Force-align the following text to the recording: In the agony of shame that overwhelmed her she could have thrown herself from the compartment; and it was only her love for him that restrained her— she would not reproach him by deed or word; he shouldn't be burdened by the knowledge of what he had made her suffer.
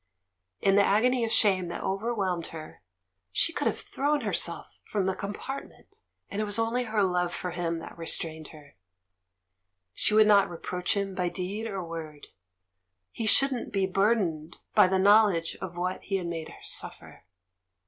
In 0.61 0.77
the 0.77 0.83
agony 0.83 1.23
of 1.25 1.31
shame 1.31 1.67
that 1.67 1.83
overwhelmed 1.83 2.47
her 2.47 2.81
she 3.31 3.53
could 3.53 3.67
have 3.67 3.79
thrown 3.79 4.21
herself 4.21 4.79
from 4.83 5.05
the 5.05 5.13
compartment; 5.13 5.97
and 6.31 6.41
it 6.41 6.43
was 6.45 6.57
only 6.57 6.85
her 6.85 7.03
love 7.03 7.31
for 7.31 7.51
him 7.51 7.77
that 7.77 7.95
restrained 7.95 8.47
her— 8.47 8.77
she 9.93 10.15
would 10.15 10.25
not 10.25 10.49
reproach 10.49 10.97
him 10.97 11.13
by 11.13 11.29
deed 11.29 11.67
or 11.67 11.83
word; 11.83 12.29
he 13.11 13.27
shouldn't 13.27 13.71
be 13.71 13.85
burdened 13.85 14.57
by 14.73 14.87
the 14.87 14.97
knowledge 14.97 15.55
of 15.61 15.77
what 15.77 16.01
he 16.01 16.15
had 16.15 16.25
made 16.25 16.49
her 16.49 16.63
suffer. 16.63 17.25